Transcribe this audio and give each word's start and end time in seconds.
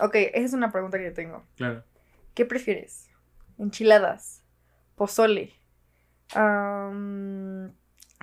Ok, 0.00 0.14
esa 0.14 0.44
es 0.46 0.52
una 0.52 0.70
pregunta 0.72 0.98
que 0.98 1.04
yo 1.04 1.12
tengo. 1.14 1.44
Claro. 1.56 1.84
¿Qué 2.34 2.44
prefieres? 2.44 3.08
¿Enchiladas? 3.58 4.42
¿Pozole? 4.94 5.54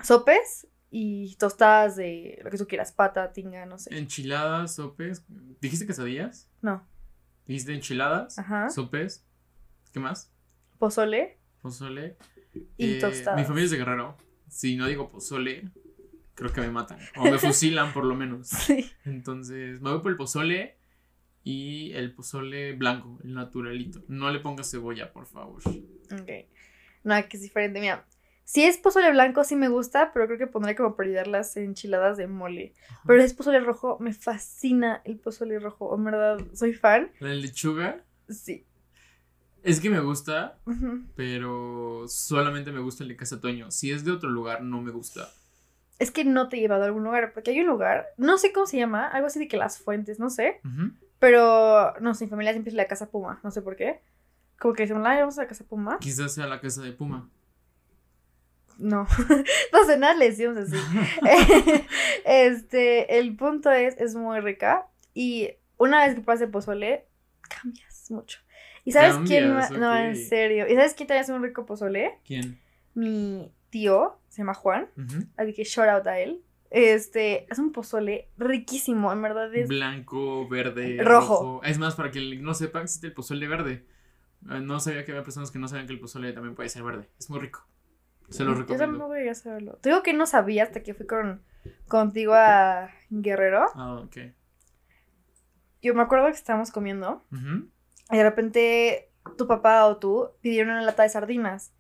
¿Sopes? 0.04 0.68
Y 0.92 1.36
tostadas 1.36 1.96
de 1.98 2.40
lo 2.44 2.50
que 2.50 2.58
tú 2.58 2.68
quieras, 2.68 2.92
pata, 2.94 3.34
tinga, 3.34 3.66
no 3.66 3.78
sé. 3.78 3.98
Enchiladas, 3.98 4.76
sopes. 4.76 5.26
¿Dijiste 5.60 5.86
quesadillas? 5.86 6.50
No. 6.62 6.88
¿Dijiste 7.46 7.74
enchiladas? 7.74 8.40
Ajá. 8.40 8.70
Sopes. 8.70 9.26
¿Qué 9.92 10.00
más? 10.00 10.32
¿Pozole? 10.78 11.38
Pozole. 11.62 12.16
Y 12.78 12.96
Eh, 12.98 13.00
tostadas. 13.02 13.38
Mi 13.40 13.44
familia 13.46 13.66
es 13.66 13.72
de 13.72 13.78
Guerrero. 13.78 14.16
Si 14.48 14.78
no 14.78 14.88
digo 14.88 15.10
pozole, 15.10 15.70
creo 16.34 16.54
que 16.54 16.62
me 16.62 16.70
matan. 16.72 16.98
O 17.18 17.24
me 17.24 17.38
fusilan 17.40 17.92
por 17.92 18.06
lo 18.06 18.16
menos. 18.16 18.48
Sí. 18.66 18.90
Entonces, 19.04 19.82
me 19.82 19.90
voy 19.92 20.00
por 20.02 20.12
el 20.12 20.18
pozole 20.18 20.78
y 21.46 21.94
el 21.94 22.12
pozole 22.14 22.74
blanco, 22.74 23.18
el 23.24 23.34
naturalito. 23.36 24.02
No 24.10 24.30
le 24.32 24.40
pongas 24.42 24.70
cebolla, 24.70 25.14
por 25.14 25.26
favor. 25.28 25.62
Ok. 25.66 26.30
No, 27.04 27.16
que 27.30 27.38
es 27.38 27.42
diferente. 27.44 27.80
Mira, 27.80 28.04
si 28.44 28.64
es 28.64 28.78
pozole 28.78 29.12
blanco 29.12 29.44
sí 29.44 29.56
me 29.56 29.70
gusta, 29.70 30.12
pero 30.12 30.26
creo 30.26 30.38
que 30.40 30.48
pondría 30.48 30.76
como 30.76 30.96
prioridad 30.96 31.28
las 31.28 31.56
enchiladas 31.56 32.18
de 32.18 32.28
mole. 32.28 32.74
Pero 33.06 33.20
si 33.22 33.26
es 33.28 33.34
pozole 33.36 33.60
rojo, 33.60 33.98
me 34.00 34.14
fascina 34.14 35.02
el 35.06 35.18
pozole 35.20 35.60
rojo. 35.60 35.96
En 35.96 36.04
verdad, 36.04 36.40
soy 36.54 36.74
fan. 36.74 37.12
La 37.20 37.30
lechuga 37.30 38.04
Sí. 38.28 38.66
es 39.62 39.80
que 39.80 39.90
me 39.92 40.00
gusta, 40.00 40.58
pero 41.16 42.06
solamente 42.08 42.72
me 42.72 42.80
gusta 42.80 43.04
el 43.04 43.10
de 43.10 43.16
Casa 43.16 43.40
Toño. 43.40 43.70
Si 43.72 43.92
es 43.92 44.04
de 44.04 44.12
otro 44.12 44.30
lugar, 44.30 44.62
no 44.64 44.82
me 44.82 44.92
gusta. 44.92 45.30
Es 45.98 46.12
que 46.12 46.26
no 46.26 46.50
te 46.50 46.58
he 46.58 46.60
llevado 46.60 46.84
a 46.84 46.86
algún 46.88 47.04
lugar, 47.04 47.34
porque 47.34 47.52
hay 47.52 47.60
un 47.62 47.68
lugar, 47.68 48.08
no 48.18 48.38
sé 48.38 48.52
cómo 48.52 48.66
se 48.68 48.78
llama, 48.78 49.08
algo 49.08 49.28
así 49.28 49.40
de 49.40 49.48
que 49.48 49.56
las 49.58 49.78
fuentes, 49.80 50.20
no 50.20 50.30
sé. 50.30 50.60
Pero, 51.20 51.94
no 52.02 52.14
sé, 52.14 52.26
mi 52.26 52.30
familia 52.30 52.52
siempre 52.54 52.70
es 52.70 52.76
la 52.76 52.88
casa 52.88 53.10
Puma, 53.10 53.40
no 53.44 53.52
sé 53.52 53.62
por 53.62 53.76
qué. 53.76 54.02
Como 54.60 54.74
que 54.74 54.84
decimos, 54.84 55.04
"Ay, 55.06 55.20
vamos 55.20 55.38
a 55.38 55.44
la 55.44 55.48
casa 55.48 55.64
Puma. 55.64 55.98
Quizás 56.00 56.34
sea 56.34 56.48
la 56.48 56.60
casa 56.62 56.82
de 56.82 56.92
Puma. 56.94 57.30
No, 58.78 59.08
no 59.74 59.86
sé, 59.86 59.98
nada 59.98 60.14
le 60.16 60.30
decimos 60.32 60.58
así. 60.58 60.76
este, 62.26 63.18
el 63.18 63.36
punto 63.36 63.72
es, 63.72 63.96
es 63.98 64.16
muy 64.16 64.40
rica. 64.40 64.88
Y 65.14 65.52
una 65.78 66.06
vez 66.06 66.16
que 66.16 66.22
pruebas 66.22 66.42
el 66.42 66.50
pozole, 66.50 67.06
cambias 67.50 68.12
mucho. 68.12 68.40
¿Y 68.84 68.92
sabes 68.92 69.16
quién? 69.26 69.54
No, 69.80 69.96
en 69.98 70.16
serio. 70.16 70.68
¿Y 70.68 70.76
sabes 70.76 70.94
quién 70.94 71.08
también 71.08 71.24
hace 71.24 71.34
un 71.34 71.42
rico 71.44 71.66
pozole? 71.66 72.20
¿Quién? 72.26 72.60
Mi 72.94 73.52
tío, 73.70 74.20
se 74.30 74.40
llama 74.40 74.54
Juan. 74.54 74.90
Ujú. 74.98 75.26
Así 75.38 75.54
que 75.54 75.64
shout 75.64 75.88
out 75.88 76.06
a 76.08 76.20
él. 76.20 76.44
Este, 76.72 77.46
es 77.52 77.60
un 77.60 77.72
pozole 77.72 78.30
riquísimo, 78.38 79.12
en 79.14 79.22
verdad 79.22 79.54
es. 79.56 79.68
Blanco, 79.70 80.48
verde, 80.48 80.98
Rojo. 81.02 81.34
rojo. 81.36 81.62
Es 81.64 81.78
más, 81.80 81.96
para 81.96 82.12
que 82.12 82.38
no 82.40 82.54
sepa, 82.54 82.82
existe 82.82 83.08
el 83.08 83.14
pozole 83.14 83.48
verde. 83.48 83.86
Eh, 84.50 84.60
No 84.60 84.80
sabía 84.80 85.06
que 85.06 85.12
había 85.12 85.24
personas 85.24 85.52
que 85.52 85.60
no 85.60 85.68
sabían 85.68 85.88
que 85.88 85.94
el 85.94 86.00
pozole 86.00 86.34
también 86.34 86.56
puede 86.56 86.70
ser 86.70 86.84
verde. 86.84 87.10
Es 87.20 87.30
muy 87.30 87.40
rico. 87.40 87.66
Se 88.30 88.44
lo 88.44 88.54
Yo 88.54 88.60
recomiendo. 88.62 88.86
tampoco 88.94 89.16
llegué 89.16 89.30
a 89.30 89.36
saberlo. 89.36 89.74
Te 89.78 89.90
digo 89.90 90.02
que 90.04 90.14
no 90.14 90.26
sabía 90.26 90.64
hasta 90.64 90.82
que 90.84 90.94
fui 90.96 91.06
con, 91.06 91.44
contigo 91.88 92.34
a 92.34 92.90
Guerrero. 93.10 93.66
Ah, 93.76 94.02
ok. 94.04 94.18
Yo 95.82 95.94
me 95.94 96.02
acuerdo 96.02 96.26
que 96.28 96.32
estábamos 96.34 96.72
comiendo 96.72 97.24
y 98.12 98.18
de 98.18 98.24
repente 98.24 99.12
tu 99.38 99.48
papá 99.48 99.86
o 99.86 99.98
tú 99.98 100.30
pidieron 100.42 100.74
una 100.74 100.82
lata 100.82 101.04
de 101.04 101.10
sardinas. 101.10 101.72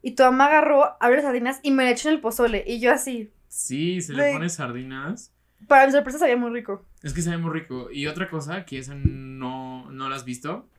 Y 0.00 0.14
tu 0.14 0.22
mamá 0.22 0.46
agarró, 0.46 0.84
abrió 1.00 1.16
las 1.16 1.24
sardinas 1.24 1.60
y 1.62 1.70
me 1.72 1.84
la 1.84 1.90
echó 1.90 2.08
en 2.08 2.14
el 2.14 2.20
pozole. 2.20 2.62
Y 2.66 2.80
yo 2.80 2.92
así. 2.92 3.32
Sí, 3.54 4.00
se 4.00 4.14
le 4.14 4.22
Güey. 4.22 4.32
pone 4.32 4.48
sardinas. 4.48 5.34
Para 5.68 5.84
mi 5.84 5.92
sorpresa 5.92 6.18
sabía 6.18 6.38
muy 6.38 6.50
rico. 6.50 6.86
Es 7.02 7.12
que 7.12 7.20
sabe 7.20 7.36
muy 7.36 7.50
rico. 7.52 7.90
Y 7.92 8.06
otra 8.06 8.30
cosa 8.30 8.64
que 8.64 8.78
esa 8.78 8.94
no, 8.94 9.90
no 9.90 10.08
la 10.08 10.16
has 10.16 10.24
visto 10.24 10.70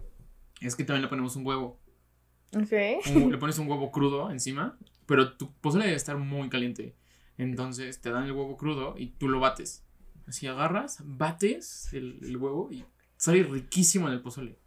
es 0.59 0.75
que 0.75 0.83
también 0.83 1.03
le 1.03 1.07
ponemos 1.07 1.35
un 1.35 1.45
huevo. 1.45 1.79
Ok. 2.55 2.71
Un- 3.16 3.31
le 3.31 3.38
pones 3.38 3.59
un 3.59 3.69
huevo 3.69 3.91
crudo 3.91 4.31
encima, 4.31 4.75
pero 5.05 5.33
tu 5.38 5.53
pozole 5.53 5.85
debe 5.85 5.95
estar 5.97 6.17
muy 6.17 6.50
caliente. 6.50 6.95
Entonces 7.38 8.01
te 8.01 8.09
dan 8.09 8.23
el 8.25 8.31
huevo 8.31 8.57
crudo 8.57 8.95
y 8.97 9.07
tú 9.12 9.29
lo 9.29 9.39
bates. 9.39 9.85
Así 10.28 10.47
agarras, 10.47 11.00
bates 11.06 11.94
el, 11.94 12.17
el 12.23 12.38
huevo 12.38 12.69
y 12.72 12.85
sale 13.17 13.44
riquísimo 13.44 14.07
en 14.07 14.13
el 14.16 14.22
pozole. 14.22 14.57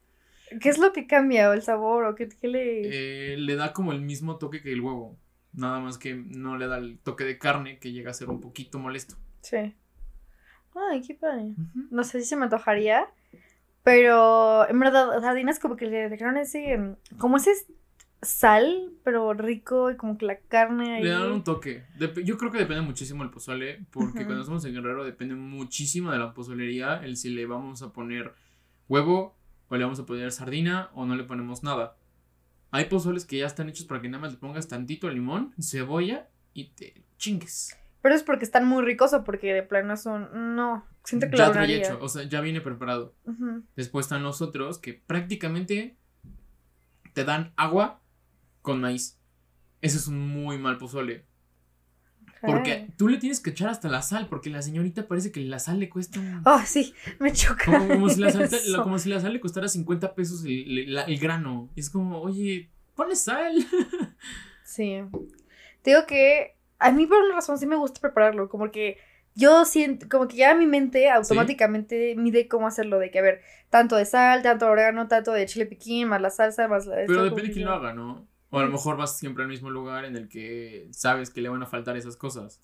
¿Qué 0.61 0.69
es 0.69 0.79
lo 0.79 0.93
que 0.93 1.09
cambia? 1.09 1.51
¿O 1.51 1.55
el 1.55 1.63
sabor? 1.63 2.05
¿O 2.05 2.15
qué, 2.15 2.29
qué 2.29 2.47
le.? 2.47 3.33
Eh, 3.33 3.37
le 3.37 3.57
da 3.57 3.73
como 3.73 3.91
el 3.93 4.01
mismo 4.01 4.37
toque 4.37 4.63
que 4.63 4.73
el 4.73 4.81
huevo. 4.81 5.19
Nada 5.57 5.81
más 5.81 5.99
que 5.99 6.15
no 6.15 6.57
le 6.57 6.69
da 6.69 6.79
el 6.79 6.99
toque 6.99 7.25
de 7.25 7.39
carne 7.39 7.79
que 7.79 7.91
llega 7.93 8.11
a 8.11 8.15
ser 8.15 8.29
un 8.29 8.41
poquito 8.41 8.79
molesto. 8.79 9.17
Sí. 9.41 9.75
Ay, 10.91 11.01
qué 11.03 11.15
padre. 11.15 11.55
No 11.91 12.05
sé 12.05 12.21
si 12.21 12.27
se 12.27 12.37
me 12.37 12.45
antojaría. 12.45 13.07
Pero 13.83 14.69
en 14.69 14.79
verdad, 14.81 15.21
sardinas 15.21 15.59
como 15.59 15.77
que 15.77 15.87
le 15.87 16.09
dejaron 16.09 16.37
ese. 16.37 16.77
mm, 16.77 16.97
Como 17.19 17.37
ese 17.37 17.53
sal, 18.23 18.91
pero 19.05 19.33
rico 19.35 19.91
y 19.91 19.97
como 19.97 20.19
que 20.19 20.27
la 20.27 20.39
carne 20.39 20.97
ahí. 20.97 21.03
Le 21.05 21.11
dan 21.11 21.31
un 21.33 21.45
toque. 21.45 21.85
Dep- 21.99 22.23
yo 22.25 22.37
creo 22.39 22.51
que 22.51 22.59
depende 22.59 22.83
muchísimo 22.83 23.23
el 23.23 23.31
pozole, 23.31 23.85
porque 23.93 24.25
cuando 24.25 24.41
estamos 24.41 24.65
en 24.65 24.75
Guerrero 24.75 25.05
depende 25.05 25.35
muchísimo 25.35 26.11
de 26.11 26.19
la 26.19 26.35
pozolería 26.35 26.97
el 27.05 27.17
si 27.17 27.31
le 27.31 27.47
vamos 27.47 27.83
a 27.83 27.93
poner 27.93 28.35
huevo 28.89 29.37
o 29.69 29.77
le 29.77 29.85
vamos 29.85 30.01
a 30.01 30.07
poner 30.07 30.33
sardina 30.33 30.91
o 30.95 31.07
no 31.07 31.15
le 31.15 31.25
ponemos 31.25 31.63
nada. 31.63 31.97
Hay 32.71 32.87
pozoles 32.87 33.25
que 33.25 33.39
ya 33.39 33.47
están 33.47 33.69
hechos 33.69 33.87
para 33.87 34.01
que 34.01 34.09
nada 34.09 34.23
más 34.23 34.33
le 34.33 34.39
pongas 34.39 34.69
tantito 34.69 35.09
limón, 35.09 35.55
cebolla 35.61 36.29
y 36.53 36.71
te 36.71 37.05
chingues. 37.17 37.77
Pero 38.03 38.15
es 38.15 38.23
porque 38.23 38.45
están 38.45 38.67
muy 38.67 38.85
ricos 38.85 39.13
o 39.15 39.25
porque 39.25 39.53
de 39.53 39.63
plano 39.63 39.97
son. 39.97 40.55
No. 40.55 40.85
Siento 41.03 41.29
que 41.29 41.37
Ya 41.37 41.53
lo 41.53 41.61
hecho, 41.63 41.99
o 42.01 42.09
sea, 42.09 42.25
ya 42.25 42.41
viene 42.41 42.61
preparado. 42.61 43.15
Después 43.75 44.07
están 44.07 44.23
los 44.23 44.43
otros 44.43 44.79
que 44.79 44.95
prácticamente 44.95 45.97
te 47.15 47.25
dan 47.25 47.53
agua 47.57 48.01
con 48.63 48.81
maíz. 48.81 49.19
Ese 49.81 49.97
es 49.97 50.09
un 50.09 50.21
muy 50.29 50.59
mal 50.59 50.79
pozole. 50.79 51.27
Porque 52.47 52.89
tú 52.97 53.09
le 53.09 53.19
tienes 53.19 53.41
que 53.41 53.51
echar 53.51 53.69
hasta 53.69 53.89
la 53.89 54.03
sal, 54.03 54.29
porque 54.29 54.51
la 54.51 54.63
señorita 54.63 55.07
parece 55.09 55.33
que 55.33 55.41
la 55.41 55.59
sal 55.59 55.79
le 55.81 55.89
cuesta. 55.89 56.21
Oh, 56.45 56.61
sí, 56.65 56.95
me 57.19 57.33
choca. 57.33 57.65
Como, 57.67 57.89
como 57.89 58.09
si 58.09 58.21
la 58.21 58.31
sal, 58.31 58.49
la- 58.69 58.83
como 58.83 58.99
si 58.99 59.09
la 59.09 59.21
sal 59.21 59.33
le 59.33 59.41
costara 59.41 59.69
50 59.69 60.15
pesos 60.15 60.45
el, 60.45 60.97
el- 60.99 61.19
grano. 61.19 61.69
Es 61.77 61.91
como, 61.91 62.21
oye, 62.21 62.71
ponle 62.95 63.17
sal. 63.17 63.55
Sí. 64.65 65.01
Te 65.83 65.91
digo 65.91 66.07
que 66.07 66.57
a 66.79 66.91
mí 66.91 67.07
por 67.07 67.19
una 67.23 67.37
razón 67.37 67.57
sí 67.59 67.67
me 67.67 67.77
gusta 67.77 68.01
prepararlo, 68.01 68.49
como 68.49 68.71
que 68.71 68.99
yo 69.35 69.65
siento, 69.65 70.09
como 70.09 70.27
que 70.29 70.37
ya 70.37 70.55
mi 70.55 70.67
mente 70.67 71.09
automáticamente 71.11 72.15
mide 72.17 72.49
cómo 72.49 72.67
hacerlo, 72.67 72.99
de 72.99 73.11
que 73.11 73.19
a 73.19 73.23
ver, 73.23 73.43
tanto 73.71 73.97
de 73.97 74.05
sal, 74.07 74.43
tanto 74.43 74.65
de 74.67 74.71
orégano, 74.73 75.09
tanto 75.09 75.33
de 75.33 75.47
chile 75.47 75.67
piquín, 75.67 76.09
más 76.09 76.21
la 76.21 76.31
salsa, 76.31 76.67
más 76.69 76.87
la... 76.87 76.97
Pero 77.07 77.23
depende 77.25 77.49
de 77.49 77.53
quién 77.55 77.67
lo 77.67 77.73
haga, 77.75 77.93
¿no? 77.93 78.27
O 78.51 78.59
a 78.59 78.63
lo 78.63 78.71
mejor 78.71 78.97
vas 78.97 79.19
siempre 79.19 79.43
al 79.43 79.49
mismo 79.49 79.71
lugar 79.71 80.05
en 80.05 80.17
el 80.17 80.29
que 80.29 80.89
sabes 80.93 81.31
que 81.31 81.41
le 81.41 81.49
van 81.49 81.63
a 81.63 81.67
faltar 81.67 81.97
esas 81.97 82.17
cosas. 82.17 82.61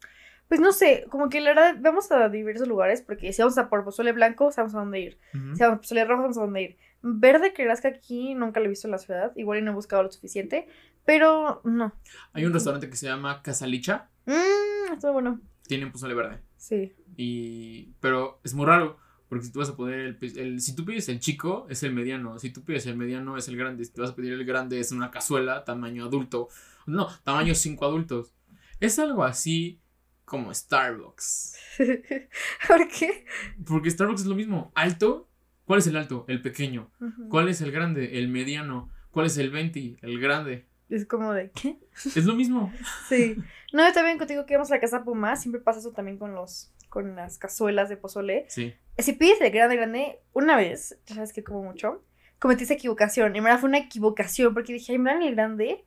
Pues 0.49 0.61
no 0.61 0.73
sé, 0.73 1.07
como 1.09 1.29
que 1.29 1.41
la 1.41 1.51
verdad 1.51 1.77
vamos 1.81 2.13
a 2.13 2.29
diversos 2.29 2.69
lugares, 2.69 3.01
porque 3.01 3.33
si 3.33 3.41
vamos 3.41 3.57
a 3.57 3.69
por 3.71 3.85
pozole 3.85 4.13
blanco, 4.13 4.53
sabemos 4.53 4.75
a 4.75 4.81
dónde 4.81 5.01
ir. 5.01 5.19
Si 5.33 5.61
vamos 5.61 5.79
a 5.79 5.81
pozole 5.81 6.05
rojo, 6.05 6.21
sabemos 6.21 6.37
a 6.37 6.41
dónde 6.43 6.63
ir. 6.63 6.77
Verde, 7.01 7.53
creerás 7.53 7.81
que 7.81 7.89
aquí 7.89 8.35
nunca 8.35 8.61
lo 8.61 8.67
he 8.67 8.69
visto 8.69 8.87
en 8.87 8.93
la 8.93 8.99
ciudad, 8.99 9.33
igual 9.35 9.59
y 9.59 9.63
no 9.63 9.73
he 9.73 9.75
buscado 9.75 10.03
lo 10.03 10.13
suficiente, 10.13 10.69
pero 11.05 11.63
no. 11.65 11.95
Hay 12.33 12.45
un 12.45 12.53
restaurante 12.53 12.89
que 12.89 12.97
se 12.97 13.07
llama 13.07 13.43
Casalicha. 13.43 14.11
Mmm, 14.27 14.93
estuvo 14.93 15.15
bueno. 15.15 15.41
Tienen 15.67 15.91
pozole 15.91 16.15
verde. 16.15 16.41
Sí. 16.59 16.93
Y, 17.17 17.95
pero 18.01 18.41
es 18.45 18.55
muy 18.55 18.67
raro, 18.67 18.99
porque 19.33 19.47
si 19.47 19.51
tú 19.53 19.61
vas 19.61 19.71
a 19.71 19.77
poner 19.77 20.01
el, 20.01 20.17
pe- 20.19 20.39
el- 20.43 20.61
si 20.61 20.75
tú 20.77 20.85
pides 20.85 21.09
el 21.09 21.19
chico, 21.21 21.67
es 21.71 21.83
el 21.85 21.95
mediano, 21.95 22.39
si 22.39 22.51
tú 22.51 22.63
pides 22.63 22.85
el 22.85 22.99
mediano, 22.99 23.39
es 23.39 23.49
el 23.49 23.57
grande, 23.57 23.83
si 23.83 23.91
tú 23.91 24.03
vas 24.03 24.11
a 24.11 24.15
pedir 24.15 24.35
el 24.35 24.45
grande, 24.45 24.79
es 24.79 24.93
una 24.93 25.11
cazuela, 25.11 25.65
tamaño 25.65 26.05
adulto, 26.05 26.49
no, 26.85 27.09
tamaño 27.25 27.55
5 27.55 27.87
adultos. 27.87 28.35
Es 28.79 28.99
algo 28.99 29.25
así 29.25 29.81
como 30.27 30.53
Starbucks, 30.53 31.57
¿Por 32.69 32.89
qué? 32.89 33.25
porque 33.67 33.91
Starbucks 33.91 34.21
es 34.21 34.27
lo 34.27 34.35
mismo, 34.35 34.71
alto, 34.75 35.31
¿cuál 35.65 35.79
es 35.79 35.87
el 35.87 35.97
alto? 35.97 36.27
El 36.29 36.43
pequeño. 36.43 36.91
¿cuál 37.31 37.49
es 37.49 37.63
el 37.63 37.73
grande? 37.73 38.19
El 38.19 38.29
mediano, 38.29 38.91
¿cuál 39.13 39.25
es 39.27 39.39
el 39.39 39.51
20? 39.51 39.97
El 40.03 40.21
grande, 40.21 40.67
Es 40.91 41.07
como 41.07 41.33
de, 41.33 41.51
¿qué? 41.53 41.79
es 42.05 42.27
lo 42.27 42.35
mismo. 42.35 42.71
Sí. 43.09 43.37
No, 43.75 43.89
yo 43.89 43.95
también 43.95 44.19
contigo 44.19 44.45
que 44.45 44.53
íbamos 44.53 44.71
a 44.71 44.75
la 44.75 44.81
casa 44.83 45.03
Puma, 45.03 45.35
siempre 45.35 45.59
pasa 45.59 45.79
eso 45.79 45.93
también 45.93 46.19
con 46.19 46.35
los, 46.35 46.71
con 46.93 47.17
las 47.17 47.39
cazuelas 47.39 47.89
de 47.89 47.97
pozole. 47.97 48.45
Sí, 48.49 48.75
Si 48.99 49.15
pides 49.15 49.41
el 49.41 49.51
grande 49.51 49.77
grande, 49.77 50.21
una 50.35 50.57
vez, 50.57 50.99
ya 51.07 51.15
sabes 51.15 51.33
que 51.33 51.43
como 51.43 51.63
mucho, 51.63 52.05
cometí 52.39 52.65
esa 52.65 52.75
equivocación. 52.75 53.35
En 53.35 53.43
verdad 53.43 53.59
fue 53.59 53.71
una 53.71 53.79
equivocación, 53.79 54.53
porque 54.53 54.75
dije, 54.75 54.93
ay, 54.93 54.99
me 54.99 55.11
dan 55.11 55.23
el 55.23 55.35
grande. 55.35 55.87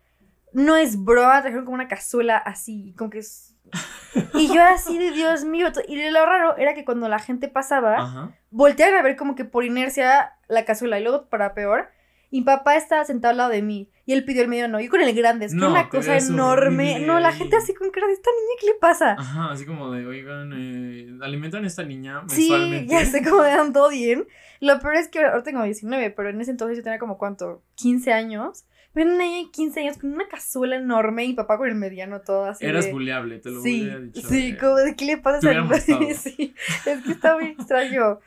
No 0.52 0.76
es 0.78 0.98
broma, 1.04 1.44
trajeron 1.44 1.64
como 1.64 1.76
una 1.76 1.88
cazuela 1.88 2.38
así, 2.38 2.96
como 2.98 3.12
que 3.12 3.20
es... 3.20 3.56
Y 4.34 4.48
yo 4.52 4.64
así 4.64 4.98
de 4.98 5.12
Dios 5.12 5.44
mío. 5.46 5.68
Y 5.88 6.10
lo 6.10 6.26
raro 6.26 6.58
era 6.58 6.74
que 6.74 6.86
cuando 6.86 7.08
la 7.08 7.20
gente 7.20 7.50
pasaba, 7.50 7.98
ajá. 7.98 8.36
volteaban 8.50 8.96
a 8.96 9.04
ver 9.04 9.16
como 9.16 9.36
que 9.36 9.46
por 9.46 9.64
inercia 9.64 10.34
la 10.48 10.66
cazuela. 10.66 10.98
Y 11.00 11.04
luego, 11.04 11.28
para 11.30 11.54
peor, 11.54 11.90
Y 12.36 12.40
mi 12.40 12.44
papá 12.46 12.76
estaba 12.76 13.06
sentado 13.06 13.32
al 13.32 13.38
lado 13.38 13.50
de 13.52 13.62
mí. 13.62 13.90
Y 14.06 14.12
él 14.12 14.26
pidió 14.26 14.42
el 14.42 14.50
mediano. 14.50 14.82
Yo 14.82 14.90
con 14.90 15.00
el 15.02 15.16
grande. 15.16 15.46
Es 15.46 15.54
que 15.54 15.58
No, 15.58 15.72
una 15.72 15.88
cosa 15.88 16.18
enorme. 16.18 16.90
horrible 16.92 17.08
No, 17.08 17.20
la 17.22 17.32
gente 17.32 17.56
así 17.56 17.74
con 17.74 17.92
cara 17.92 18.08
de 18.08 18.14
esta 18.14 18.30
niña, 18.30 18.56
¿qué 18.60 18.66
le 18.68 18.74
pasa? 18.74 19.14
Ajá, 19.18 19.52
así 19.52 19.66
como 19.66 19.90
de, 19.92 20.06
oigan, 20.06 20.52
eh, 20.54 21.18
alimentan 21.22 21.64
a 21.64 21.68
esta 21.68 21.84
niña 21.84 22.24
Sí, 22.28 22.50
ya 22.88 23.06
sé 23.06 23.24
cómo 23.24 23.42
dan 23.42 23.72
todo 23.72 23.90
bien. 23.90 24.28
Lo 24.60 24.80
peor 24.80 24.96
es 24.96 25.08
que 25.08 25.20
ahora 25.20 25.44
tengo 25.44 25.64
19, 25.64 26.10
pero 26.12 26.30
en 26.30 26.42
ese 26.42 26.52
entonces 26.52 26.78
yo 26.78 26.84
tenía 26.84 27.00
como 27.00 27.18
cuánto, 27.18 27.64
15 27.76 28.12
años. 28.12 28.66
Ven 28.94 29.10
una 29.12 29.24
niña 29.24 29.46
de 29.46 29.52
15 29.52 29.80
años 29.80 29.98
con 29.98 30.14
una 30.14 30.28
cazuela 30.28 30.76
enorme 30.76 31.24
y 31.26 31.34
papá 31.36 31.58
con 31.58 31.68
el 31.70 31.76
mediano 31.76 32.20
todo 32.22 32.46
así. 32.46 32.66
Eras 32.66 32.86
de- 32.86 32.92
buleable, 32.92 33.40
te 33.40 33.50
lo 33.50 33.62
Sí, 33.62 33.82
hubiera 33.84 34.00
dicho. 34.02 34.28
sí, 34.28 34.52
de- 34.52 34.58
como 34.58 34.76
de 34.76 34.96
qué 34.96 35.06
le 35.06 35.18
pasa 35.18 35.50
a 35.50 35.52
esa. 35.54 35.98
Sí, 36.30 36.54
es 36.86 37.02
que 37.04 37.12
está 37.12 37.36
muy 37.38 37.48
extraño. 37.48 38.20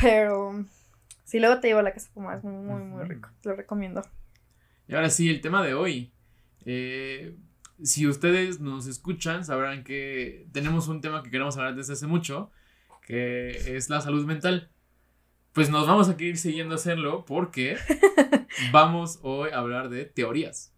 Pero 0.00 0.64
sí, 1.34 1.40
luego 1.40 1.58
te 1.58 1.66
llevo 1.66 1.80
a 1.80 1.82
la 1.82 1.92
casa 1.92 2.08
como 2.14 2.30
es 2.30 2.44
muy, 2.44 2.80
muy, 2.84 3.02
rico. 3.08 3.28
Te 3.40 3.48
lo 3.48 3.56
recomiendo. 3.56 4.02
Y 4.86 4.94
ahora 4.94 5.10
sí, 5.10 5.28
el 5.28 5.40
tema 5.40 5.64
de 5.64 5.74
hoy. 5.74 6.12
Eh, 6.64 7.34
si 7.82 8.06
ustedes 8.06 8.60
nos 8.60 8.86
escuchan, 8.86 9.44
sabrán 9.44 9.82
que 9.82 10.46
tenemos 10.52 10.86
un 10.86 11.00
tema 11.00 11.24
que 11.24 11.32
queremos 11.32 11.56
hablar 11.56 11.74
desde 11.74 11.94
hace 11.94 12.06
mucho, 12.06 12.52
que 13.04 13.76
es 13.76 13.90
la 13.90 14.00
salud 14.00 14.24
mental. 14.24 14.70
Pues 15.52 15.70
nos 15.70 15.88
vamos 15.88 16.08
a 16.08 16.14
ir 16.22 16.36
siguiendo 16.36 16.76
hacerlo 16.76 17.24
porque 17.24 17.78
vamos 18.72 19.18
hoy 19.22 19.50
a 19.50 19.58
hablar 19.58 19.88
de 19.88 20.04
teorías. 20.04 20.72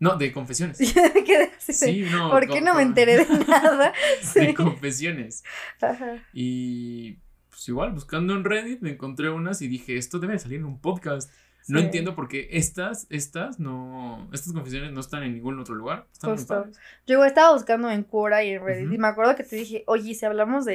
No, 0.00 0.16
de 0.16 0.32
confesiones. 0.32 0.78
De, 0.94 1.50
Sí, 1.60 2.04
no. 2.10 2.30
¿Por 2.30 2.48
qué 2.48 2.60
no 2.60 2.74
me 2.74 2.82
enteré 2.82 3.24
de 3.24 3.38
nada? 3.46 3.92
De 4.34 4.46
Sí. 4.48 4.54
confesiones. 4.54 5.44
Ajá. 5.80 6.24
Y 6.32 7.18
pues 7.58 7.68
igual, 7.70 7.90
buscando 7.90 8.34
en 8.34 8.44
Reddit, 8.44 8.82
me 8.82 8.90
encontré 8.90 9.30
unas 9.30 9.62
y 9.62 9.66
dije, 9.66 9.96
esto 9.96 10.20
debe 10.20 10.34
de 10.34 10.38
salir 10.38 10.60
en 10.60 10.64
un 10.64 10.80
podcast. 10.80 11.28
No 11.66 11.80
entiendo 11.80 12.14
por 12.14 12.28
qué 12.28 12.48
estas, 12.52 13.08
estas 13.10 13.58
no, 13.58 14.28
estas 14.32 14.52
confesiones 14.52 14.92
no 14.92 15.00
están 15.00 15.24
en 15.24 15.34
ningún 15.34 15.58
otro 15.58 15.74
lugar. 15.74 16.06
Están. 16.12 16.70
Yo 17.04 17.24
estaba 17.24 17.52
buscando 17.52 17.90
en 17.90 18.04
Quora 18.04 18.44
y 18.44 18.50
en 18.50 18.64
Reddit 18.64 18.92
y 18.92 18.96
me 18.96 19.08
acuerdo 19.08 19.34
que 19.34 19.42
te 19.42 19.56
dije, 19.56 19.82
oye, 19.88 20.14
si 20.14 20.24
hablamos 20.24 20.64
de 20.64 20.66